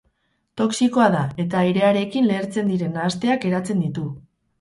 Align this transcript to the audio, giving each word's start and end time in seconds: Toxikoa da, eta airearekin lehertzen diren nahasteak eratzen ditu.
Toxikoa 0.59 1.09
da, 1.15 1.19
eta 1.43 1.59
airearekin 1.65 2.25
lehertzen 2.31 2.71
diren 2.73 2.97
nahasteak 2.99 3.47
eratzen 3.51 3.85
ditu. 3.85 4.07